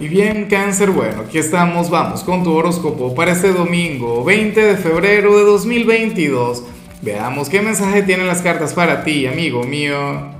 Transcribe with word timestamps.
Y 0.00 0.08
bien, 0.08 0.46
cáncer, 0.46 0.90
bueno, 0.90 1.20
aquí 1.20 1.38
estamos, 1.38 1.88
vamos 1.88 2.24
con 2.24 2.42
tu 2.42 2.52
horóscopo 2.52 3.14
para 3.14 3.30
este 3.30 3.52
domingo, 3.52 4.24
20 4.24 4.60
de 4.60 4.76
febrero 4.76 5.38
de 5.38 5.44
2022. 5.44 6.64
Veamos 7.00 7.48
qué 7.48 7.62
mensaje 7.62 8.02
tienen 8.02 8.26
las 8.26 8.42
cartas 8.42 8.74
para 8.74 9.04
ti, 9.04 9.28
amigo 9.28 9.62
mío. 9.62 10.32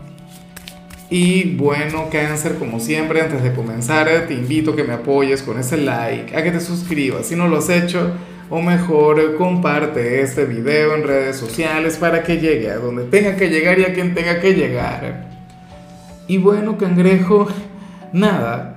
Y 1.09 1.54
bueno, 1.54 2.09
cáncer, 2.11 2.56
como 2.59 2.80
siempre, 2.80 3.21
antes 3.21 3.45
de 3.45 3.53
comenzar, 3.54 4.27
te 4.27 4.35
invito 4.35 4.72
a 4.72 4.77
que 4.77 4.82
me 4.82 4.95
apoyes 4.95 5.43
con 5.43 5.61
ese 5.61 5.77
like, 5.77 6.37
a 6.37 6.43
que 6.43 6.51
te 6.51 6.59
suscribas 6.59 7.27
si 7.27 7.37
no 7.37 7.47
lo 7.47 7.59
has 7.59 7.71
hecho, 7.71 8.11
o 8.51 8.61
mejor, 8.61 9.37
comparte 9.37 10.21
este 10.21 10.47
video 10.47 10.97
en 10.97 11.05
redes 11.05 11.37
sociales 11.37 11.97
para 11.97 12.25
que 12.25 12.41
llegue 12.41 12.73
a 12.73 12.79
donde 12.79 13.05
tenga 13.05 13.37
que 13.37 13.49
llegar 13.49 13.79
y 13.79 13.85
a 13.85 13.95
quien 13.95 14.15
tenga 14.15 14.41
que 14.41 14.53
llegar. 14.53 15.29
Y 16.27 16.39
bueno, 16.39 16.77
cangrejo, 16.77 17.47
nada, 18.12 18.73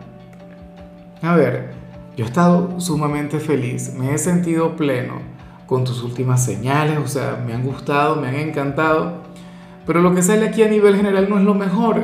a 1.21 1.35
ver, 1.35 1.71
yo 2.15 2.25
he 2.25 2.27
estado 2.27 2.79
sumamente 2.79 3.39
feliz, 3.39 3.93
me 3.93 4.13
he 4.13 4.17
sentido 4.17 4.75
pleno 4.75 5.21
con 5.65 5.83
tus 5.83 6.03
últimas 6.03 6.43
señales, 6.43 6.97
o 6.97 7.07
sea, 7.07 7.43
me 7.45 7.53
han 7.53 7.63
gustado, 7.63 8.15
me 8.15 8.27
han 8.27 8.35
encantado, 8.35 9.21
pero 9.85 10.01
lo 10.01 10.13
que 10.13 10.21
sale 10.21 10.47
aquí 10.47 10.63
a 10.63 10.67
nivel 10.67 10.95
general 10.95 11.29
no 11.29 11.37
es 11.37 11.43
lo 11.43 11.53
mejor. 11.53 12.03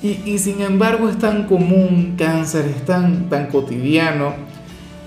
Y, 0.00 0.38
sin 0.38 0.60
embargo 0.60 1.08
es 1.08 1.18
tan 1.18 1.48
común, 1.48 2.14
cáncer, 2.16 2.66
es 2.66 2.84
tan, 2.84 3.28
tan 3.28 3.46
cotidiano. 3.46 4.32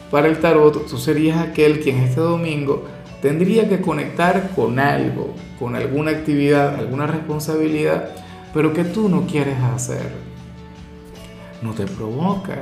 Para 0.10 0.28
el 0.28 0.40
tarot, 0.40 0.86
tú 0.86 0.98
serías 0.98 1.38
aquel 1.38 1.80
quien 1.80 2.00
este 2.00 2.20
domingo 2.20 2.84
tendría 3.22 3.70
que 3.70 3.80
conectar 3.80 4.50
con 4.54 4.80
algo, 4.80 5.34
con 5.58 5.76
alguna 5.76 6.12
actividad, 6.12 6.76
alguna 6.76 7.08
responsabilidad, 7.08 8.10
pero 8.54 8.74
que 8.74 8.84
tú 8.84 9.08
no 9.08 9.26
quieres 9.28 9.58
hacer 9.62 10.31
no 11.62 11.74
te 11.74 11.86
provoca, 11.86 12.56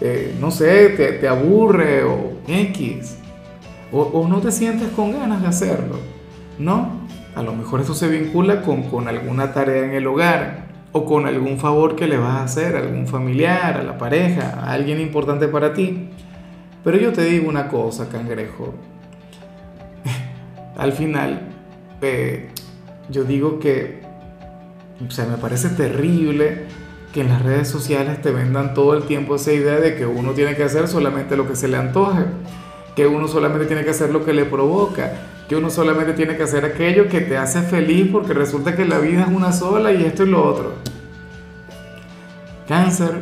eh, 0.00 0.36
no 0.40 0.50
sé, 0.50 0.88
te, 0.90 1.28
aburre 1.28 2.02
o 2.04 2.38
X, 2.48 3.18
o, 3.92 4.26
no 4.28 4.40
te 4.40 4.50
sientes 4.50 4.88
con 4.88 5.12
ganas 5.12 5.42
de 5.42 5.48
hacerlo, 5.48 5.96
¿no? 6.58 7.02
A 7.34 7.42
lo 7.42 7.54
mejor 7.54 7.80
eso 7.80 7.94
se 7.94 8.08
vincula 8.08 8.62
con, 8.62 8.84
con 8.84 9.06
alguna 9.06 9.52
tarea 9.52 9.84
en 9.84 9.92
el 9.92 10.06
hogar 10.06 10.66
o 10.92 11.04
con 11.04 11.26
algún 11.26 11.58
favor 11.58 11.96
que 11.96 12.06
le 12.06 12.18
vas 12.18 12.36
a 12.36 12.44
hacer 12.44 12.76
a 12.76 12.80
algún 12.80 13.06
familiar, 13.06 13.78
a 13.78 13.82
la 13.82 13.96
pareja, 13.96 14.60
a 14.60 14.72
alguien 14.72 15.00
importante 15.00 15.48
para 15.48 15.72
ti. 15.72 16.08
Pero 16.84 16.98
yo 16.98 17.12
te 17.12 17.24
digo 17.24 17.48
una 17.48 17.68
cosa, 17.68 18.08
cangrejo. 18.08 18.74
Al 20.76 20.92
final, 20.92 21.40
eh, 22.00 22.48
yo 23.08 23.24
digo 23.24 23.58
que, 23.58 24.02
o 25.06 25.10
sea, 25.10 25.26
me 25.26 25.36
parece 25.36 25.68
terrible 25.70 26.66
que 27.12 27.20
en 27.20 27.28
las 27.28 27.42
redes 27.42 27.68
sociales 27.68 28.22
te 28.22 28.30
vendan 28.30 28.72
todo 28.72 28.94
el 28.94 29.04
tiempo 29.04 29.36
esa 29.36 29.52
idea 29.52 29.78
de 29.78 29.94
que 29.94 30.06
uno 30.06 30.32
tiene 30.32 30.56
que 30.56 30.64
hacer 30.64 30.88
solamente 30.88 31.36
lo 31.36 31.46
que 31.46 31.56
se 31.56 31.68
le 31.68 31.76
antoje, 31.76 32.24
que 32.96 33.06
uno 33.06 33.28
solamente 33.28 33.66
tiene 33.66 33.84
que 33.84 33.90
hacer 33.90 34.10
lo 34.10 34.24
que 34.24 34.32
le 34.32 34.46
provoca, 34.46 35.12
que 35.48 35.56
uno 35.56 35.68
solamente 35.68 36.14
tiene 36.14 36.36
que 36.36 36.44
hacer 36.44 36.64
aquello 36.64 37.08
que 37.08 37.20
te 37.20 37.36
hace 37.36 37.60
feliz 37.62 38.08
porque 38.10 38.32
resulta 38.32 38.74
que 38.74 38.86
la 38.86 38.98
vida 38.98 39.22
es 39.22 39.28
una 39.28 39.52
sola 39.52 39.92
y 39.92 40.04
esto 40.04 40.24
y 40.24 40.30
lo 40.30 40.42
otro. 40.42 40.72
Cáncer, 42.66 43.20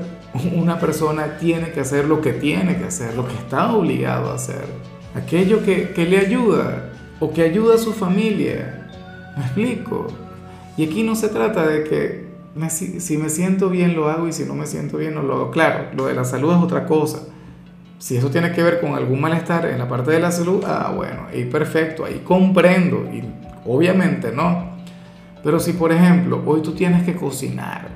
una 0.55 0.79
persona 0.79 1.39
tiene 1.39 1.73
que 1.73 1.81
hacer 1.81 2.05
lo 2.05 2.21
que 2.21 2.33
tiene 2.33 2.77
que 2.77 2.85
hacer, 2.85 3.15
lo 3.15 3.27
que 3.27 3.35
está 3.35 3.73
obligado 3.73 4.31
a 4.31 4.35
hacer, 4.37 4.67
aquello 5.17 5.65
que, 5.65 5.91
que 5.91 6.07
le 6.07 6.19
ayuda 6.19 6.91
o 7.19 7.33
que 7.33 7.43
ayuda 7.43 7.75
a 7.75 7.79
su 7.79 7.93
familia. 7.93 8.89
¿Me 9.37 9.43
explico? 9.43 10.07
Y 10.77 10.85
aquí 10.85 11.03
no 11.03 11.17
se 11.17 11.29
trata 11.29 11.67
de 11.67 11.83
que 11.85 12.30
si 12.69 13.17
me 13.17 13.29
siento 13.29 13.71
bien 13.71 13.95
lo 13.95 14.09
hago 14.09 14.27
y 14.29 14.33
si 14.33 14.45
no 14.45 14.55
me 14.55 14.67
siento 14.67 14.97
bien 14.97 15.15
no 15.15 15.23
lo 15.23 15.35
hago. 15.35 15.51
Claro, 15.51 15.87
lo 15.97 16.07
de 16.07 16.15
la 16.15 16.25
salud 16.25 16.53
es 16.53 16.59
otra 16.59 16.87
cosa. 16.87 17.21
Si 17.99 18.17
eso 18.17 18.31
tiene 18.31 18.53
que 18.53 18.63
ver 18.63 18.81
con 18.81 18.95
algún 18.95 19.21
malestar 19.21 19.67
en 19.67 19.79
la 19.79 19.87
parte 19.87 20.11
de 20.11 20.21
la 20.21 20.33
salud, 20.33 20.65
ah, 20.67 20.93
bueno, 20.95 21.27
ahí 21.31 21.45
perfecto, 21.45 22.05
ahí 22.05 22.23
comprendo. 22.25 23.09
Y 23.13 23.23
obviamente 23.67 24.33
no. 24.33 24.71
Pero 25.43 25.61
si, 25.61 25.75
por 25.75 25.93
ejemplo, 25.93 26.43
hoy 26.47 26.63
tú 26.63 26.73
tienes 26.73 27.03
que 27.05 27.15
cocinar, 27.15 27.89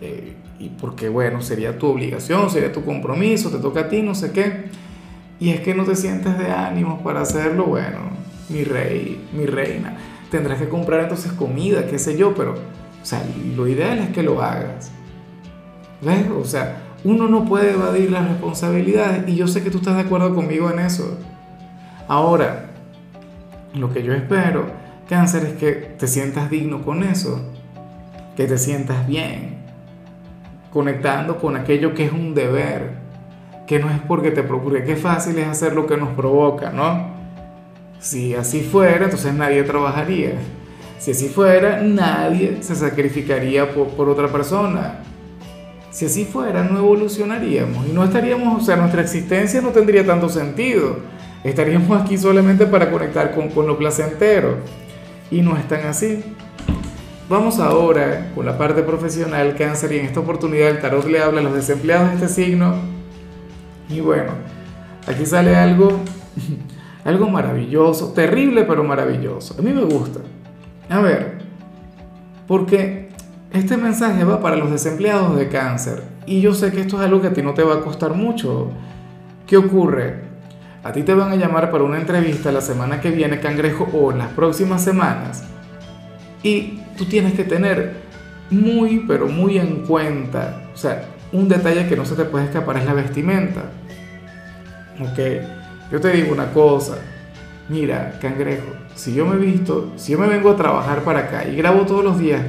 eh, 0.00 0.34
y 0.58 0.68
porque, 0.68 1.08
bueno, 1.08 1.42
sería 1.42 1.78
tu 1.78 1.88
obligación, 1.88 2.48
sería 2.50 2.72
tu 2.72 2.84
compromiso, 2.84 3.50
te 3.50 3.58
toca 3.58 3.80
a 3.80 3.88
ti, 3.88 4.02
no 4.02 4.14
sé 4.14 4.32
qué, 4.32 4.64
y 5.40 5.50
es 5.50 5.60
que 5.60 5.74
no 5.74 5.84
te 5.84 5.96
sientes 5.96 6.38
de 6.38 6.50
ánimo 6.52 7.02
para 7.02 7.20
hacerlo, 7.20 7.64
bueno, 7.64 7.98
mi 8.48 8.64
rey, 8.64 9.26
mi 9.32 9.46
reina, 9.46 9.96
tendrás 10.30 10.58
que 10.58 10.68
comprar 10.68 11.00
entonces 11.00 11.32
comida, 11.32 11.86
qué 11.86 11.98
sé 11.98 12.16
yo, 12.16 12.34
pero 12.34 12.54
o 13.04 13.06
sea, 13.06 13.22
lo 13.54 13.68
ideal 13.68 13.98
es 13.98 14.08
que 14.08 14.22
lo 14.22 14.42
hagas. 14.42 14.90
¿Ves? 16.00 16.24
O 16.30 16.46
sea, 16.46 16.78
uno 17.04 17.28
no 17.28 17.44
puede 17.44 17.74
evadir 17.74 18.10
las 18.10 18.26
responsabilidades 18.26 19.28
y 19.28 19.36
yo 19.36 19.46
sé 19.46 19.62
que 19.62 19.70
tú 19.70 19.76
estás 19.76 19.96
de 19.96 20.04
acuerdo 20.04 20.34
conmigo 20.34 20.70
en 20.70 20.78
eso. 20.78 21.18
Ahora, 22.08 22.70
lo 23.74 23.92
que 23.92 24.02
yo 24.02 24.14
espero, 24.14 24.68
cáncer, 25.06 25.44
es 25.44 25.52
que 25.58 25.72
te 25.72 26.06
sientas 26.06 26.48
digno 26.48 26.80
con 26.80 27.02
eso, 27.02 27.42
que 28.38 28.46
te 28.46 28.56
sientas 28.56 29.06
bien, 29.06 29.58
conectando 30.72 31.36
con 31.36 31.58
aquello 31.58 31.92
que 31.92 32.06
es 32.06 32.12
un 32.12 32.34
deber, 32.34 32.92
que 33.66 33.80
no 33.80 33.90
es 33.90 34.00
porque 34.08 34.30
te 34.30 34.42
procure, 34.42 34.82
que 34.82 34.96
fácil 34.96 35.38
es 35.40 35.46
hacer 35.46 35.74
lo 35.74 35.86
que 35.86 35.98
nos 35.98 36.08
provoca, 36.14 36.70
¿no? 36.70 37.12
Si 37.98 38.34
así 38.34 38.62
fuera, 38.62 39.04
entonces 39.04 39.34
nadie 39.34 39.62
trabajaría. 39.64 40.38
Si 41.04 41.10
así 41.10 41.28
fuera, 41.28 41.82
nadie 41.82 42.62
se 42.62 42.74
sacrificaría 42.74 43.74
por, 43.74 44.08
otra 44.08 44.28
persona. 44.28 45.00
Si 45.90 46.06
así 46.06 46.24
fuera, 46.24 46.64
no 46.64 46.78
evolucionaríamos 46.78 47.86
y 47.86 47.92
no 47.92 48.04
estaríamos, 48.04 48.62
o 48.62 48.64
sea, 48.64 48.76
nuestra 48.76 49.02
existencia 49.02 49.60
no 49.60 49.68
tendría 49.68 50.06
tanto 50.06 50.30
sentido. 50.30 51.00
Estaríamos 51.44 52.00
aquí 52.02 52.16
solamente 52.16 52.64
para 52.64 52.90
conectar 52.90 53.34
con, 53.34 53.50
con 53.50 53.66
lo 53.66 53.76
placentero. 53.76 54.56
Y 55.30 55.42
no 55.42 55.58
es 55.58 55.68
tan 55.68 55.84
así. 55.84 56.24
Vamos 57.28 57.60
ahora 57.60 58.30
con 58.34 58.46
la 58.46 58.56
parte 58.56 58.82
profesional, 58.82 59.56
cáncer, 59.58 59.92
y 59.92 59.98
en 59.98 60.06
esta 60.06 60.20
oportunidad 60.20 60.70
el 60.70 60.80
tarot 60.80 61.04
le 61.06 61.20
habla 61.20 61.40
a 61.40 61.44
los 61.44 61.52
desempleados 61.52 62.08
de 62.08 62.14
este 62.14 62.28
signo. 62.28 62.76
Y 63.90 64.00
bueno, 64.00 64.32
aquí 65.06 65.26
sale 65.26 65.54
algo, 65.54 66.00
algo 67.04 67.28
maravilloso, 67.28 68.14
terrible 68.14 68.64
pero 68.64 68.82
maravilloso. 68.82 69.54
A 69.58 69.60
mí 69.60 69.70
me 69.70 69.84
gusta. 69.84 70.20
A 70.88 71.00
ver, 71.00 71.38
porque 72.46 73.08
este 73.52 73.76
mensaje 73.76 74.24
va 74.24 74.40
para 74.40 74.56
los 74.56 74.70
desempleados 74.70 75.36
de 75.36 75.48
cáncer 75.48 76.02
y 76.26 76.40
yo 76.40 76.54
sé 76.54 76.72
que 76.72 76.80
esto 76.80 76.96
es 76.96 77.02
algo 77.02 77.20
que 77.20 77.28
a 77.28 77.32
ti 77.32 77.42
no 77.42 77.54
te 77.54 77.62
va 77.62 77.76
a 77.76 77.80
costar 77.80 78.14
mucho. 78.14 78.70
¿Qué 79.46 79.56
ocurre? 79.56 80.22
A 80.82 80.92
ti 80.92 81.02
te 81.02 81.14
van 81.14 81.32
a 81.32 81.36
llamar 81.36 81.70
para 81.70 81.84
una 81.84 81.98
entrevista 81.98 82.52
la 82.52 82.60
semana 82.60 83.00
que 83.00 83.10
viene, 83.10 83.40
cangrejo, 83.40 83.88
o 83.94 84.12
en 84.12 84.18
las 84.18 84.28
próximas 84.28 84.82
semanas. 84.82 85.44
Y 86.42 86.80
tú 86.98 87.06
tienes 87.06 87.32
que 87.32 87.44
tener 87.44 87.94
muy, 88.50 89.04
pero 89.08 89.26
muy 89.28 89.58
en 89.58 89.86
cuenta, 89.86 90.62
o 90.74 90.76
sea, 90.76 91.06
un 91.32 91.48
detalle 91.48 91.88
que 91.88 91.96
no 91.96 92.04
se 92.04 92.14
te 92.14 92.24
puede 92.24 92.44
escapar 92.44 92.76
es 92.76 92.84
la 92.84 92.92
vestimenta. 92.92 93.62
Ok, 95.00 95.18
yo 95.90 96.00
te 96.00 96.10
digo 96.12 96.32
una 96.32 96.52
cosa, 96.52 96.98
mira, 97.68 98.18
cangrejo, 98.20 98.66
si 98.94 99.14
yo 99.14 99.26
me 99.26 99.36
visto, 99.36 99.92
si 99.96 100.12
yo 100.12 100.18
me 100.18 100.26
vengo 100.26 100.50
a 100.50 100.56
trabajar 100.56 101.02
para 101.02 101.20
acá 101.20 101.48
y 101.48 101.56
grabo 101.56 101.82
todos 101.82 102.04
los 102.04 102.18
días 102.18 102.42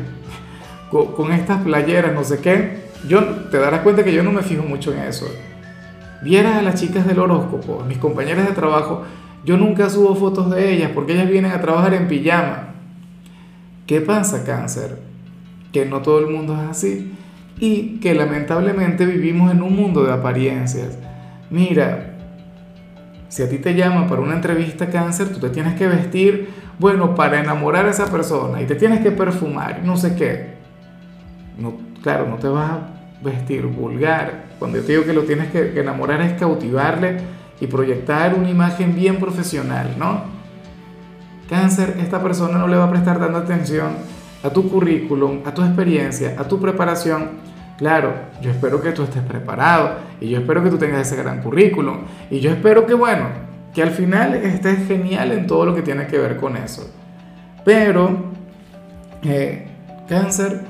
con, 0.92 1.32
estas 1.32 1.62
playeras, 1.62 2.14
no 2.14 2.24
sé 2.24 2.40
qué, 2.40 2.86
yo 3.08 3.24
te 3.50 3.58
darás 3.58 3.82
cuenta 3.82 4.04
que 4.04 4.14
yo 4.14 4.24
no 4.24 4.32
me 4.32 4.42
fijo 4.42 4.64
mucho 4.64 4.94
en 4.94 5.00
eso. 5.00 5.28
Vieras 6.24 6.58
a 6.58 6.62
las 6.62 6.80
chicas 6.80 7.06
del 7.06 7.20
horóscopo, 7.20 7.82
a 7.82 7.86
mis 7.86 7.98
compañeras 7.98 8.48
de 8.48 8.54
trabajo, 8.54 9.04
yo 9.44 9.58
nunca 9.58 9.90
subo 9.90 10.16
fotos 10.16 10.50
de 10.50 10.74
ellas 10.74 10.92
porque 10.94 11.14
ellas 11.14 11.30
vienen 11.30 11.52
a 11.52 11.62
trabajar 11.62 11.94
en 11.94 12.08
pijama. 12.08 12.70
¿Qué 13.86 14.02
pasa, 14.02 14.44
cáncer? 14.44 15.00
Que 15.72 15.86
no 15.86 16.02
todo 16.02 16.20
el 16.20 16.28
mundo 16.28 16.56
es 16.56 16.70
así 16.70 17.12
y 17.60 18.00
que 18.00 18.14
lamentablemente 18.14 19.06
vivimos 19.06 19.52
en 19.52 19.62
un 19.62 19.76
mundo 19.76 20.04
de 20.04 20.14
apariencias. 20.14 20.98
Mira, 21.50 22.15
si 23.36 23.44
a 23.44 23.50
ti 23.50 23.58
te 23.58 23.76
llaman 23.76 24.08
para 24.08 24.22
una 24.22 24.34
entrevista 24.34 24.90
cáncer, 24.90 25.28
tú 25.28 25.42
te 25.42 25.50
tienes 25.50 25.76
que 25.76 25.90
vestir, 25.90 26.54
bueno, 26.80 27.16
para 27.16 27.42
enamorar 27.42 27.86
a 27.86 27.90
esa 27.90 28.10
persona 28.10 28.62
y 28.62 28.66
te 28.66 28.76
tienes 28.76 29.02
que 29.02 29.12
perfumar, 29.12 29.82
no 29.84 29.98
sé 29.98 30.16
qué. 30.16 30.54
No, 31.58 31.74
claro, 32.02 32.30
no 32.30 32.38
te 32.38 32.48
vas 32.48 32.72
a 32.72 32.80
vestir 33.22 33.66
vulgar. 33.66 34.46
Cuando 34.58 34.78
yo 34.78 34.86
te 34.86 34.94
digo 34.94 35.04
que 35.04 35.12
lo 35.12 35.24
tienes 35.24 35.52
que, 35.52 35.78
enamorar 35.78 36.22
es 36.22 36.40
cautivarle 36.40 37.18
y 37.60 37.68
proyectar 37.68 38.36
una 38.36 38.50
imagen 38.50 38.96
bien 38.96 39.18
profesional, 39.18 39.96
¿no? 39.98 40.22
Cáncer, 41.50 41.98
esta 42.00 42.24
persona 42.24 42.58
no 42.58 42.70
le 42.70 42.78
va 42.78 42.86
a 42.86 42.90
prestar 42.90 43.20
tanta 43.20 43.40
atención 43.40 43.98
a 44.44 44.50
tu 44.50 44.70
currículum, 44.70 45.42
a 45.46 45.54
tu 45.54 45.62
experiencia, 45.62 46.38
a 46.40 46.48
tu 46.48 46.62
preparación 46.62 47.32
Claro, 47.78 48.14
yo 48.42 48.52
espero 48.52 48.82
que 48.82 48.92
tú 48.92 49.04
estés 49.04 49.24
preparado 49.24 49.98
y 50.22 50.30
yo 50.30 50.40
espero 50.40 50.64
que 50.64 50.70
tú 50.70 50.78
tengas 50.78 51.08
ese 51.08 51.22
gran 51.22 51.42
currículum 51.42 51.98
y 52.30 52.40
yo 52.40 52.52
espero 52.52 52.86
que, 52.86 52.94
bueno, 52.94 53.28
que 53.74 53.84
al 53.84 53.92
final 53.92 54.36
estés 54.36 54.88
genial 54.88 55.32
en 55.32 55.46
todo 55.46 55.66
lo 55.66 55.76
que 55.76 55.82
tiene 55.82 56.08
que 56.08 56.18
ver 56.18 56.38
con 56.38 56.56
eso. 56.56 56.90
Pero, 57.66 58.32
eh, 59.24 59.68
cáncer, 60.08 60.62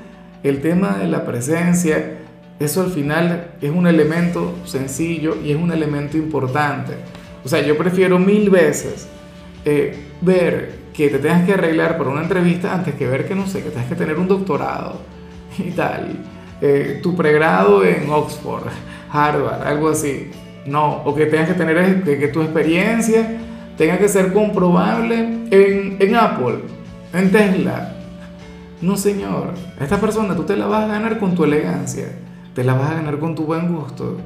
el 0.42 0.62
tema 0.62 0.98
de 0.98 1.07
la 1.07 1.25
presencia 1.25 2.16
eso 2.60 2.81
al 2.81 2.92
final 2.92 3.51
es 3.62 3.69
un 3.69 3.86
elemento 3.86 4.56
sencillo 4.63 5.36
y 5.44 5.51
es 5.51 5.58
un 5.58 5.72
elemento 5.72 6.16
importante. 6.18 6.94
O 7.44 7.50
sea, 7.50 7.62
yo 7.62 7.78
prefiero 7.78 8.18
mil 8.18 8.50
veces 8.50 9.08
eh, 9.66 10.06
ver 10.22 10.86
que 10.94 11.10
te 11.10 11.19
tengas 11.19 11.46
que 11.46 11.54
arreglar 11.54 11.98
para 11.98 12.10
una 12.10 12.22
entrevista 12.22 12.74
antes 12.74 12.96
que 12.96 13.08
ver 13.08 13.28
que, 13.28 13.36
no 13.36 13.46
sé, 13.46 13.62
que 13.62 13.69
tengas 13.69 13.90
que 13.90 13.96
tener 13.96 14.18
un 14.18 14.30
doctorado 14.30 15.01
y 15.60 15.72
tal, 15.72 16.16
eh, 16.62 17.00
tu 17.02 17.16
pregrado 17.16 17.84
en 17.84 18.10
Oxford, 18.10 18.68
Harvard, 19.12 19.66
algo 19.66 19.90
así. 19.90 20.31
No, 20.66 21.04
o 21.04 21.13
que 21.13 21.28
tengas 21.28 21.50
que 21.50 21.54
tener, 21.54 22.04
que, 22.04 22.18
que 22.18 22.28
tu 22.30 22.42
experiencia 22.42 23.38
tenga 23.78 23.98
que 23.98 24.07
ser 24.07 24.34
comprobable 24.34 25.19
en, 25.52 25.98
en 26.00 26.16
Apple, 26.16 26.60
en 27.13 27.31
Tesla. 27.31 27.94
No, 28.81 28.98
señor, 28.98 29.54
esta 29.80 30.00
persona 30.00 30.36
tú 30.36 30.44
te 30.44 30.56
la 30.57 30.68
vas 30.68 30.86
a 30.86 30.88
ganar 30.88 31.19
con 31.19 31.36
tu 31.36 31.44
elegancia, 31.44 32.07
te 32.54 32.63
la 32.63 32.74
vas 32.74 32.92
a 32.92 32.96
ganar 32.96 33.19
con 33.19 33.36
tu 33.36 33.46
buen 33.46 33.74
gusto, 33.74 34.18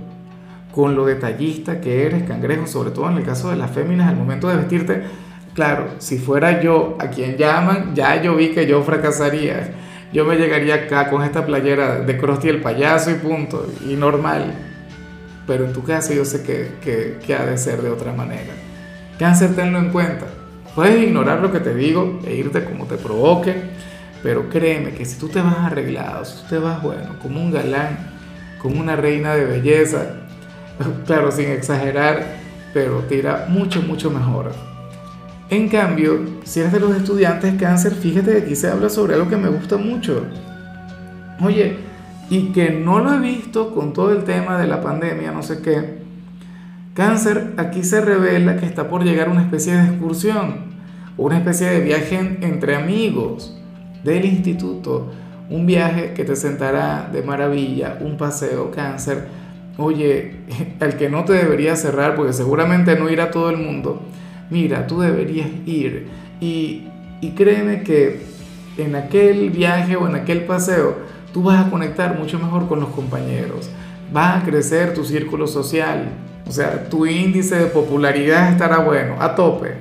con 0.72 0.96
lo 0.96 1.06
detallista 1.06 1.82
que 1.82 2.06
eres, 2.06 2.24
cangrejo, 2.24 2.68
sobre 2.68 2.92
todo 2.92 3.10
en 3.10 3.18
el 3.18 3.24
caso 3.24 3.50
de 3.50 3.58
las 3.58 3.72
féminas, 3.72 4.08
al 4.08 4.16
momento 4.16 4.48
de 4.48 4.56
vestirte 4.56 5.04
Claro, 5.60 5.90
si 5.98 6.18
fuera 6.18 6.62
yo 6.62 6.96
a 7.00 7.08
quien 7.08 7.36
llaman, 7.36 7.94
ya 7.94 8.22
yo 8.22 8.36
vi 8.36 8.54
que 8.54 8.66
yo 8.66 8.82
fracasaría. 8.82 9.74
Yo 10.12 10.26
me 10.26 10.38
llegaría 10.38 10.76
acá 10.76 11.10
con 11.10 11.22
esta 11.24 11.46
playera 11.46 12.00
de 12.00 12.18
Krusty 12.18 12.50
el 12.50 12.62
payaso 12.62 13.12
y 13.12 13.16
punto, 13.16 13.68
y 13.88 13.94
normal. 13.94 14.54
Pero 15.46 15.66
en 15.66 15.74
tu 15.74 15.84
caso 15.84 16.14
yo 16.14 16.26
sé 16.26 16.44
que, 16.44 17.20
que, 17.26 17.36
ha 17.36 17.46
de 17.46 17.58
ser 17.58 17.82
de 17.82 17.90
otra 17.90 18.12
manera. 18.12 18.54
Cáncer, 19.20 19.56
tenlo 19.56 19.78
en 19.78 19.92
cuenta. 19.92 20.26
Puedes 20.74 21.04
ignorar 21.04 21.42
lo 21.42 21.52
que 21.52 21.60
te 21.60 21.76
digo 21.76 22.20
e 22.26 22.36
irte 22.36 22.64
como 22.64 22.86
te 22.86 22.98
provoque, 22.98 23.54
pero 24.24 24.50
créeme 24.50 24.92
que 24.92 25.06
si 25.06 25.20
tú 25.20 25.30
te 25.30 25.42
vas 25.42 25.58
arreglado, 25.58 26.26
si 26.26 26.42
tú 26.42 26.50
te 26.50 26.58
vas 26.58 26.82
bueno, 26.82 27.16
como 27.22 27.42
un 27.42 27.52
galán, 27.52 27.98
como 28.60 28.80
una 28.80 28.96
reina 28.96 29.36
de 29.36 29.46
belleza, 29.46 30.16
claro, 31.06 31.32
sin 31.32 31.50
exagerar, 31.50 32.24
pero 32.74 33.00
te 33.02 33.16
irá 33.16 33.46
mucho, 33.50 33.82
mucho 33.82 34.10
mejor. 34.10 34.69
En 35.52 35.68
cambio, 35.68 36.20
si 36.44 36.60
eres 36.60 36.74
de 36.74 36.80
los 36.80 36.96
estudiantes 36.96 37.56
cáncer, 37.56 37.94
fíjate 37.94 38.34
que 38.34 38.38
aquí 38.38 38.56
se 38.56 38.70
habla 38.70 38.88
sobre 38.88 39.16
algo 39.16 39.30
que 39.30 39.38
me 39.38 39.50
gusta 39.50 39.78
mucho. 39.78 40.24
Oye, 41.42 41.78
y 42.30 42.52
que 42.52 42.70
no 42.70 43.00
lo 43.00 43.16
he 43.16 43.20
visto 43.20 43.74
con 43.74 43.94
todo 43.94 44.12
el 44.12 44.26
tema 44.26 44.60
de 44.60 44.68
la 44.68 44.80
pandemia, 44.82 45.32
no 45.32 45.42
sé 45.42 45.62
qué. 45.62 45.98
Cáncer, 46.94 47.54
aquí 47.58 47.84
se 47.84 48.00
revela 48.00 48.58
que 48.58 48.68
está 48.68 48.90
por 48.90 49.04
llegar 49.04 49.30
una 49.30 49.42
especie 49.42 49.74
de 49.74 49.88
excursión, 49.88 50.66
una 51.18 51.40
especie 51.40 51.66
de 51.66 51.80
viaje 51.80 52.38
entre 52.42 52.76
amigos 52.76 53.60
del 54.04 54.26
instituto, 54.26 55.12
un 55.50 55.66
viaje 55.66 56.14
que 56.14 56.26
te 56.26 56.36
sentará 56.36 57.10
de 57.12 57.24
maravilla, 57.24 57.98
un 58.02 58.18
paseo 58.18 58.70
cáncer. 58.70 59.26
Oye, 59.78 60.42
el 60.80 60.96
que 60.96 61.10
no 61.10 61.26
te 61.26 61.34
debería 61.34 61.76
cerrar, 61.76 62.14
porque 62.16 62.34
seguramente 62.34 62.96
no 63.00 63.10
irá 63.10 63.32
todo 63.32 63.50
el 63.50 63.58
mundo 63.58 64.04
mira, 64.50 64.88
tú 64.88 65.00
deberías 65.00 65.48
ir. 65.66 66.08
Y, 66.40 66.86
créeme 67.36 67.84
que 67.84 68.22
en 68.78 68.96
aquel 68.96 69.50
viaje 69.50 69.96
o 69.96 70.08
en 70.08 70.16
aquel 70.16 70.46
paseo, 70.46 70.98
tú 71.34 71.44
vas 71.44 71.66
a 71.66 71.70
conectar 71.70 72.18
mucho 72.18 72.40
mejor 72.40 72.68
con 72.68 72.80
los 72.80 72.90
compañeros, 72.90 73.70
va 74.16 74.38
a 74.38 74.44
crecer 74.44 74.94
tu 74.94 75.04
círculo 75.04 75.48
social, 75.48 76.10
o 76.48 76.52
sea, 76.52 76.90
tu 76.90 77.06
índice 77.06 77.56
de 77.56 77.66
popularidad 77.68 78.52
estará 78.52 78.80
bueno, 78.80 79.16
a 79.20 79.36
tope. 79.36 79.74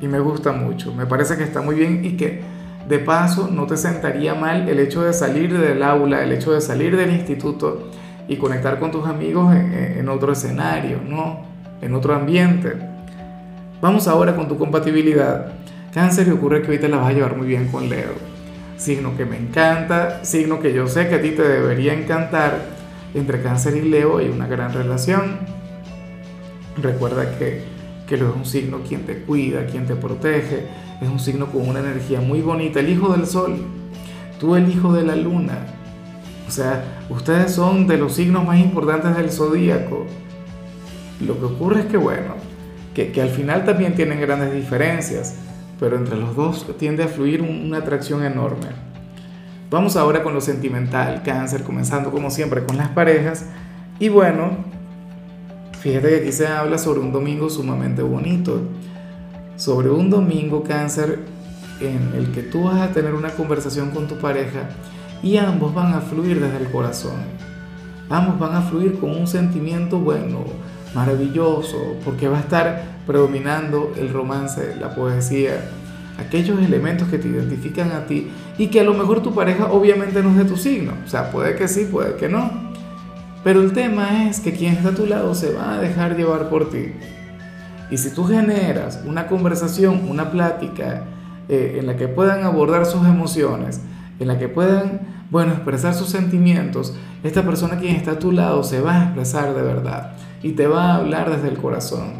Y 0.00 0.06
me 0.06 0.20
gusta 0.20 0.52
mucho, 0.52 0.94
me 0.94 1.06
parece 1.06 1.36
que 1.36 1.44
está 1.44 1.60
muy 1.60 1.74
bien 1.74 2.04
y 2.04 2.16
que 2.16 2.40
de 2.88 2.98
paso 2.98 3.48
no 3.50 3.66
te 3.66 3.76
sentaría 3.76 4.34
mal 4.34 4.68
el 4.68 4.78
hecho 4.78 5.02
de 5.02 5.12
salir 5.12 5.56
del 5.56 5.82
aula, 5.82 6.22
el 6.22 6.32
hecho 6.32 6.52
de 6.52 6.60
salir 6.60 6.96
del 6.96 7.12
instituto 7.12 7.90
y 8.28 8.36
conectar 8.36 8.78
con 8.78 8.90
tus 8.90 9.06
amigos 9.06 9.54
en, 9.54 9.72
en 9.98 10.08
otro 10.08 10.32
escenario, 10.32 11.00
¿no? 11.06 11.40
En 11.82 11.94
otro 11.94 12.14
ambiente. 12.14 12.89
Vamos 13.80 14.06
ahora 14.08 14.36
con 14.36 14.46
tu 14.46 14.58
compatibilidad. 14.58 15.54
Cáncer 15.94 16.28
y 16.28 16.32
ocurre 16.32 16.60
que 16.60 16.72
hoy 16.72 16.78
te 16.78 16.88
la 16.88 16.98
vas 16.98 17.08
a 17.08 17.12
llevar 17.14 17.34
muy 17.34 17.46
bien 17.46 17.68
con 17.68 17.88
Leo. 17.88 18.12
Signo 18.76 19.16
que 19.16 19.24
me 19.24 19.38
encanta, 19.38 20.22
signo 20.22 20.60
que 20.60 20.74
yo 20.74 20.86
sé 20.86 21.08
que 21.08 21.14
a 21.14 21.22
ti 21.22 21.30
te 21.30 21.42
debería 21.42 21.94
encantar. 21.94 22.60
Entre 23.14 23.40
Cáncer 23.40 23.78
y 23.78 23.88
Leo 23.88 24.18
hay 24.18 24.28
una 24.28 24.46
gran 24.46 24.74
relación. 24.74 25.38
Recuerda 26.76 27.38
que, 27.38 27.62
que 28.06 28.18
Leo 28.18 28.28
es 28.28 28.36
un 28.36 28.44
signo 28.44 28.80
quien 28.86 29.06
te 29.06 29.22
cuida, 29.22 29.64
quien 29.64 29.86
te 29.86 29.96
protege. 29.96 30.66
Es 31.00 31.08
un 31.08 31.18
signo 31.18 31.46
con 31.46 31.66
una 31.66 31.80
energía 31.80 32.20
muy 32.20 32.42
bonita. 32.42 32.80
El 32.80 32.90
hijo 32.90 33.14
del 33.14 33.26
sol, 33.26 33.64
tú 34.38 34.56
el 34.56 34.68
hijo 34.68 34.92
de 34.92 35.04
la 35.04 35.16
luna. 35.16 35.56
O 36.46 36.50
sea, 36.50 36.84
ustedes 37.08 37.54
son 37.54 37.86
de 37.86 37.96
los 37.96 38.12
signos 38.12 38.44
más 38.44 38.58
importantes 38.58 39.16
del 39.16 39.30
zodíaco. 39.30 40.04
Lo 41.26 41.38
que 41.38 41.46
ocurre 41.46 41.80
es 41.80 41.86
que, 41.86 41.96
bueno, 41.96 42.49
que, 43.08 43.22
al 43.22 43.30
final 43.30 43.64
también 43.64 43.94
tienen 43.94 44.20
grandes 44.20 44.52
diferencias, 44.52 45.36
pero 45.78 45.96
entre 45.96 46.16
los 46.16 46.36
dos 46.36 46.66
tiende 46.78 47.04
a 47.04 47.08
fluir 47.08 47.42
una 47.42 47.78
atracción 47.78 48.24
enorme. 48.24 48.68
Vamos 49.70 49.96
ahora 49.96 50.22
con 50.22 50.34
lo 50.34 50.40
sentimental, 50.40 51.22
cáncer, 51.22 51.62
comenzando 51.62 52.10
como 52.10 52.30
siempre 52.30 52.64
con 52.64 52.76
las 52.76 52.88
parejas. 52.88 53.46
Y 53.98 54.08
bueno, 54.08 54.50
fíjate 55.80 56.08
que 56.08 56.16
aquí 56.16 56.32
se 56.32 56.46
habla 56.46 56.76
sobre 56.76 57.00
un 57.00 57.12
domingo 57.12 57.48
sumamente 57.48 58.02
bonito, 58.02 58.62
sobre 59.56 59.90
un 59.90 60.10
domingo 60.10 60.64
cáncer 60.64 61.20
en 61.80 62.12
el 62.16 62.32
que 62.32 62.42
tú 62.42 62.64
vas 62.64 62.80
a 62.80 62.92
tener 62.92 63.14
una 63.14 63.30
conversación 63.30 63.90
con 63.90 64.08
tu 64.08 64.16
pareja 64.18 64.68
y 65.22 65.36
ambos 65.36 65.74
van 65.74 65.94
a 65.94 66.00
fluir 66.00 66.40
desde 66.40 66.58
el 66.58 66.70
corazón. 66.70 67.20
Ambos 68.08 68.38
van 68.38 68.54
a 68.56 68.62
fluir 68.62 68.98
con 68.98 69.10
un 69.10 69.26
sentimiento 69.26 69.98
bueno, 69.98 70.44
maravilloso, 70.94 71.96
porque 72.04 72.28
va 72.28 72.38
a 72.38 72.40
estar 72.40 72.82
predominando 73.06 73.92
el 73.96 74.12
romance, 74.12 74.76
la 74.80 74.94
poesía, 74.94 75.60
aquellos 76.18 76.60
elementos 76.60 77.08
que 77.08 77.18
te 77.18 77.28
identifican 77.28 77.92
a 77.92 78.06
ti 78.06 78.30
y 78.58 78.68
que 78.68 78.80
a 78.80 78.84
lo 78.84 78.94
mejor 78.94 79.22
tu 79.22 79.34
pareja 79.34 79.66
obviamente 79.66 80.22
no 80.22 80.30
es 80.30 80.36
de 80.36 80.44
tu 80.44 80.56
signo, 80.56 80.92
o 81.04 81.08
sea, 81.08 81.30
puede 81.30 81.56
que 81.56 81.68
sí, 81.68 81.88
puede 81.90 82.16
que 82.16 82.28
no. 82.28 82.70
Pero 83.42 83.62
el 83.62 83.72
tema 83.72 84.28
es 84.28 84.40
que 84.40 84.52
quien 84.52 84.74
está 84.74 84.90
a 84.90 84.94
tu 84.94 85.06
lado 85.06 85.34
se 85.34 85.52
va 85.54 85.74
a 85.74 85.80
dejar 85.80 86.16
llevar 86.16 86.50
por 86.50 86.68
ti. 86.68 86.92
Y 87.90 87.96
si 87.96 88.10
tú 88.14 88.24
generas 88.24 89.02
una 89.06 89.28
conversación, 89.28 90.08
una 90.08 90.30
plática 90.30 91.04
eh, 91.48 91.76
en 91.78 91.86
la 91.86 91.96
que 91.96 92.06
puedan 92.06 92.44
abordar 92.44 92.84
sus 92.84 93.06
emociones, 93.06 93.80
en 94.18 94.28
la 94.28 94.38
que 94.38 94.48
puedan, 94.48 95.00
bueno, 95.30 95.52
expresar 95.52 95.94
sus 95.94 96.10
sentimientos, 96.10 96.94
esta 97.24 97.42
persona 97.42 97.78
quien 97.78 97.96
está 97.96 98.12
a 98.12 98.18
tu 98.18 98.30
lado 98.30 98.62
se 98.62 98.82
va 98.82 99.00
a 99.00 99.04
expresar 99.04 99.54
de 99.54 99.62
verdad 99.62 100.12
y 100.42 100.52
te 100.52 100.66
va 100.66 100.92
a 100.92 100.96
hablar 100.96 101.30
desde 101.30 101.48
el 101.48 101.58
corazón. 101.58 102.12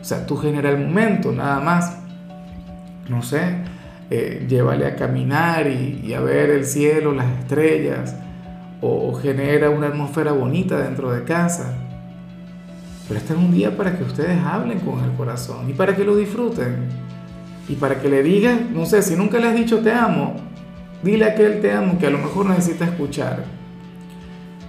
O 0.00 0.04
sea, 0.04 0.26
tú 0.26 0.36
genera 0.36 0.70
el 0.70 0.78
momento, 0.78 1.32
nada 1.32 1.60
más. 1.60 1.98
No 3.08 3.22
sé, 3.22 3.56
eh, 4.10 4.46
llévale 4.48 4.86
a 4.86 4.96
caminar 4.96 5.66
y, 5.68 6.12
a 6.14 6.20
ver 6.20 6.50
el 6.50 6.64
cielo, 6.64 7.12
las 7.12 7.26
estrellas, 7.38 8.16
o, 8.80 9.12
genera 9.14 9.70
una 9.70 9.88
atmósfera 9.88 10.32
bonita 10.32 10.78
dentro 10.78 11.12
de 11.12 11.24
casa. 11.24 11.74
Pero 13.08 13.18
este 13.18 13.32
es 13.32 13.38
un 13.38 13.52
día 13.52 13.76
para 13.76 13.96
que 13.96 14.02
ustedes 14.04 14.38
hablen 14.44 14.80
con 14.80 15.02
el 15.04 15.12
corazón 15.12 15.70
y 15.70 15.72
para 15.72 15.94
que 15.94 16.04
lo 16.04 16.16
disfruten. 16.16 16.88
Y 17.68 17.74
para 17.74 18.00
que 18.00 18.08
le 18.08 18.22
digas, 18.22 18.60
no 18.72 18.86
sé, 18.86 19.02
si 19.02 19.16
nunca 19.16 19.38
le 19.38 19.48
has 19.48 19.54
dicho 19.56 19.80
te 19.80 19.92
amo, 19.92 20.36
dile 21.02 21.24
a 21.24 21.28
aquel 21.28 21.60
te 21.60 21.72
amo 21.72 21.98
que 21.98 22.06
a 22.06 22.10
lo 22.10 22.18
mejor 22.18 22.46
necesita 22.46 22.84
escuchar. 22.84 23.44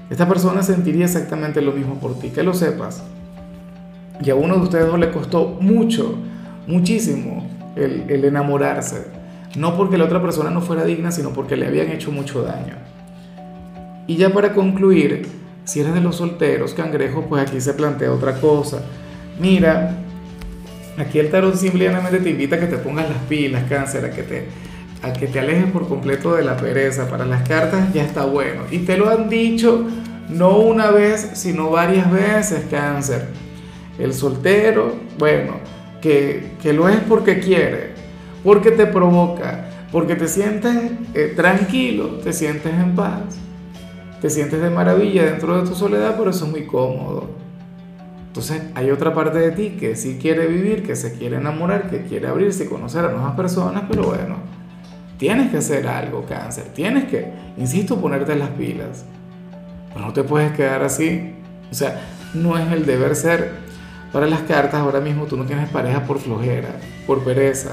Esta 0.10 0.28
persona 0.28 0.64
sentiría 0.64 1.06
exactamente 1.06 1.62
lo 1.62 1.74
mismo 1.74 1.96
por 1.96 2.18
ti, 2.20 2.30
que 2.30 2.44
lo 2.44 2.54
sepas. 2.54 3.04
Y 4.22 4.30
a 4.30 4.36
uno 4.36 4.56
de 4.56 4.62
ustedes 4.62 4.88
no 4.88 4.98
le 4.98 5.12
costó 5.12 5.58
mucho, 5.60 6.16
muchísimo 6.66 7.48
el, 7.76 8.24
enamorarse. 8.24 9.08
No 9.56 9.76
porque 9.76 9.98
la 9.98 10.06
otra 10.06 10.22
persona 10.22 10.50
no 10.50 10.62
fuera 10.62 10.86
digna, 10.86 11.12
sino 11.12 11.32
porque 11.32 11.56
le 11.58 11.68
habían 11.68 11.90
hecho 11.90 12.12
mucho 12.12 12.42
daño. 12.42 12.76
Y 14.08 14.16
ya 14.16 14.32
para 14.32 14.54
concluir, 14.54 15.28
si 15.66 15.82
eres 15.82 15.94
de 15.94 16.02
los 16.02 16.16
solteros, 16.16 16.74
cangrejo, 16.74 17.26
pues 17.28 17.48
aquí 17.48 17.60
se 17.60 17.74
plantea 17.74 18.12
otra 18.12 18.40
cosa. 18.40 18.82
Mira, 19.40 19.98
aquí 20.98 21.20
el 21.20 21.30
tarot 21.30 21.56
simplemente 21.56 22.20
te 22.20 22.30
invita 22.30 22.56
a 22.56 22.60
que 22.60 22.68
te 22.68 22.78
pongas 22.78 23.10
las 23.10 23.20
pilas, 23.24 23.66
cáncer, 23.70 24.06
a 24.06 24.12
que 24.12 24.24
te, 24.24 24.48
a 25.02 25.14
que 25.14 25.28
te 25.28 25.40
alejes 25.40 25.72
por 25.72 25.88
completo 25.88 26.36
de 26.36 26.44
la 26.44 26.58
pereza. 26.58 27.10
Para 27.10 27.26
las 27.26 27.48
cartas 27.48 27.94
ya 27.94 28.04
está 28.04 28.26
bueno. 28.26 28.64
Y 28.72 28.80
te 28.80 28.98
lo 28.98 29.10
han 29.10 29.30
dicho 29.30 29.86
no 30.30 30.58
una 30.58 30.92
vez, 30.92 31.32
sino 31.34 31.70
varias 31.70 32.12
veces, 32.12 32.66
cáncer. 32.70 33.28
El 33.98 34.14
soltero, 34.14 34.94
bueno, 35.18 35.54
que, 36.02 36.52
lo 36.74 36.90
es 36.90 37.00
porque 37.02 37.40
quiere, 37.40 37.92
porque 38.44 38.72
te 38.72 38.86
provoca, 38.86 39.70
porque 39.92 40.16
te 40.16 40.28
sientes 40.28 40.92
eh, 41.14 41.34
tranquilo, 41.36 42.20
te 42.24 42.34
sientes 42.34 42.74
en 42.74 42.96
paz, 42.96 43.22
te 44.22 44.30
sientes 44.30 44.62
de 44.62 44.70
maravilla 44.70 45.26
dentro 45.26 45.62
de 45.62 45.68
tu 45.68 45.76
soledad, 45.76 46.16
pero 46.18 46.30
eso 46.30 46.46
es 46.46 46.52
muy 46.52 46.66
cómodo. 46.66 47.30
Entonces 48.28 48.62
hay 48.76 48.92
otra 48.92 49.14
parte 49.16 49.40
de 49.40 49.52
ti 49.52 49.78
que 49.80 49.96
sí 49.96 50.20
quiere 50.22 50.46
vivir, 50.46 50.84
que 50.84 50.96
se 50.96 51.14
quiere 51.14 51.38
enamorar, 51.38 51.90
que 51.90 52.04
quiere 52.04 52.28
abrirse 52.28 52.66
y 52.66 52.68
conocer 52.68 53.06
a 53.06 53.12
nuevas 53.12 53.36
personas, 53.36 53.84
pero 53.90 54.04
bueno, 54.04 54.36
Tienes 55.18 55.50
que 55.50 55.58
hacer 55.58 55.88
algo, 55.88 56.26
cáncer. 56.26 56.66
Tienes 56.74 57.06
que, 57.06 57.32
insisto, 57.58 58.00
ponerte 58.00 58.36
las 58.36 58.50
pilas. 58.50 59.06
pero 59.94 60.06
no 60.06 60.14
te 60.14 60.24
puedes 60.24 60.52
quedar 60.52 60.84
así. 60.84 61.34
O 61.72 61.74
sea, 61.74 62.00
no 62.34 62.58
es 62.58 62.72
el 62.72 62.86
deber 62.86 63.16
ser. 63.16 63.52
Para 64.14 64.28
las 64.28 64.42
cartas 64.42 64.80
ahora 64.80 65.02
mismo 65.02 65.26
tú 65.26 65.36
no 65.36 65.46
tienes 65.46 65.70
pareja 65.70 66.04
por 66.06 66.20
flojera, 66.20 66.70
por 67.06 67.24
pereza. 67.24 67.72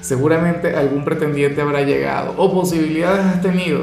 Seguramente 0.00 0.74
algún 0.74 1.04
pretendiente 1.04 1.60
habrá 1.60 1.82
llegado 1.82 2.34
o 2.36 2.52
posibilidades 2.52 3.24
has 3.24 3.42
tenido. 3.42 3.82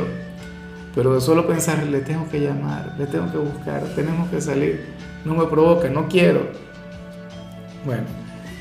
Pero 0.95 1.13
de 1.13 1.21
solo 1.21 1.45
pensar, 1.45 1.83
le 1.83 1.99
tengo 1.99 2.27
que 2.29 2.41
llamar, 2.41 2.95
le 2.97 3.05
tengo 3.05 3.31
que 3.31 3.37
buscar, 3.37 3.83
tenemos 3.95 4.27
que 4.29 4.41
salir, 4.41 4.95
no 5.23 5.35
me 5.35 5.45
provoca, 5.45 5.87
no 5.89 6.07
quiero. 6.07 6.47
Bueno, 7.85 8.03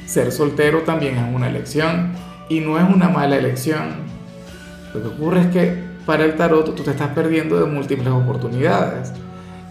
ser 0.04 0.30
soltero 0.30 0.82
también 0.82 1.16
es 1.16 1.34
una 1.34 1.48
elección 1.48 2.12
y 2.50 2.60
no 2.60 2.78
es 2.78 2.84
una 2.84 3.08
mala 3.08 3.36
elección. 3.36 4.15
Lo 4.96 5.02
que 5.02 5.08
ocurre 5.08 5.40
es 5.40 5.46
que 5.48 5.74
para 6.06 6.24
el 6.24 6.36
tarot 6.36 6.64
tú 6.74 6.82
te 6.82 6.90
estás 6.90 7.08
perdiendo 7.08 7.58
de 7.58 7.66
múltiples 7.66 8.08
oportunidades. 8.08 9.12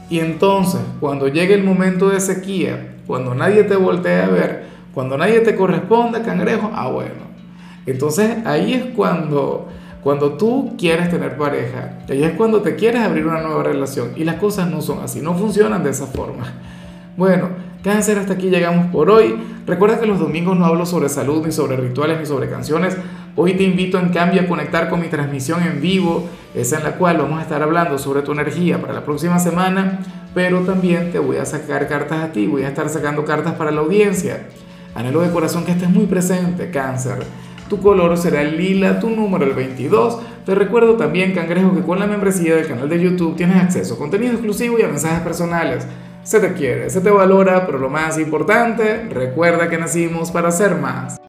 Y 0.10 0.20
entonces, 0.20 0.82
cuando 1.00 1.28
llegue 1.28 1.56
el 1.56 1.64
momento 1.64 2.10
de 2.10 2.20
sequía, 2.20 2.98
cuando 3.08 3.34
nadie 3.34 3.64
te 3.64 3.76
voltee 3.76 4.22
a 4.22 4.28
ver, 4.28 4.66
cuando 4.94 5.18
nadie 5.18 5.40
te 5.40 5.56
corresponde, 5.56 6.22
cangrejo, 6.22 6.70
ah, 6.74 6.90
bueno. 6.90 7.26
Entonces 7.86 8.46
ahí 8.46 8.74
es 8.74 8.84
cuando, 8.96 9.68
cuando 10.04 10.34
tú 10.34 10.76
quieres 10.78 11.10
tener 11.10 11.38
pareja, 11.38 12.00
ahí 12.10 12.24
es 12.24 12.34
cuando 12.34 12.62
te 12.62 12.76
quieres 12.76 13.02
abrir 13.02 13.26
una 13.26 13.42
nueva 13.42 13.64
relación. 13.64 14.12
Y 14.16 14.24
las 14.24 14.36
cosas 14.36 14.70
no 14.70 14.82
son 14.82 15.00
así, 15.04 15.22
no 15.22 15.34
funcionan 15.36 15.84
de 15.84 15.90
esa 15.90 16.06
forma. 16.06 16.46
Bueno, 17.18 17.50
cáncer, 17.84 18.20
hasta 18.20 18.34
aquí 18.34 18.50
llegamos 18.50 18.88
por 18.88 19.10
hoy. 19.10 19.36
Recuerda 19.66 20.00
que 20.00 20.06
los 20.06 20.20
domingos 20.20 20.58
no 20.58 20.66
hablo 20.66 20.86
sobre 20.86 21.10
salud, 21.10 21.46
ni 21.46 21.52
sobre 21.52 21.78
rituales, 21.78 22.20
ni 22.20 22.26
sobre 22.26 22.50
canciones 22.50 22.98
Hoy 23.38 23.54
te 23.56 23.64
invito 23.64 24.00
en 24.00 24.10
cambio 24.10 24.42
a 24.42 24.48
conectar 24.48 24.90
con 24.90 25.02
mi 25.02 25.08
transmisión 25.08 25.62
en 25.62 25.82
vivo, 25.82 26.30
esa 26.54 26.78
en 26.78 26.86
la 26.86 26.94
cual 26.94 27.18
vamos 27.18 27.40
a 27.40 27.42
estar 27.42 27.62
hablando 27.62 27.98
sobre 27.98 28.22
tu 28.22 28.32
energía 28.32 28.80
para 28.80 28.94
la 28.94 29.04
próxima 29.04 29.40
semana, 29.40 30.00
pero 30.34 30.62
también 30.62 31.12
te 31.12 31.20
voy 31.20 31.36
a 31.36 31.46
sacar 31.46 31.90
cartas 31.90 32.24
a 32.24 32.32
ti, 32.32 32.48
voy 32.48 32.64
a 32.64 32.70
estar 32.70 32.88
sacando 32.88 33.26
cartas 33.26 33.56
para 33.56 33.72
la 33.72 33.82
audiencia. 33.82 34.48
Anhelo 34.94 35.20
de 35.20 35.32
corazón 35.32 35.66
que 35.66 35.74
estés 35.74 35.90
muy 35.90 36.06
presente, 36.06 36.72
cáncer. 36.72 37.26
Tu 37.68 37.82
color 37.82 38.18
será 38.18 38.42
el 38.42 38.56
lila, 38.56 39.02
tu 39.02 39.10
número 39.10 39.44
el 39.44 39.54
22. 39.54 40.18
Te 40.46 40.56
recuerdo 40.56 40.96
también, 40.96 41.34
cangrejo, 41.34 41.76
que 41.76 41.82
con 41.82 42.00
la 42.00 42.08
membresía 42.08 42.56
del 42.56 42.68
canal 42.68 42.88
de 42.88 43.02
YouTube 43.02 43.36
tienes 43.36 43.58
acceso 43.58 43.96
a 43.96 43.98
contenido 43.98 44.32
exclusivo 44.32 44.80
y 44.80 44.84
a 44.84 44.88
mensajes 44.88 45.20
personales. 45.20 45.86
Se 46.24 46.40
te 46.40 46.54
quiere, 46.54 46.90
se 46.90 47.02
te 47.02 47.10
valora, 47.10 47.66
pero 47.66 47.80
lo 47.80 47.90
más 47.90 48.18
importante, 48.18 49.10
recuerda 49.10 49.68
que 49.68 49.78
nacimos 49.78 50.32
para 50.32 50.52
ser 50.52 50.76
más. 50.76 51.20